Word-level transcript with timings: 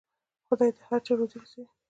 خدای 0.47 0.69
د 0.75 0.79
هر 0.87 0.99
چا 1.05 1.13
روزي 1.19 1.37
رسوي. 1.41 1.67